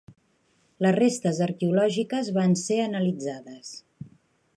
[0.85, 3.71] Les restes arqueològiques van ser analitzades.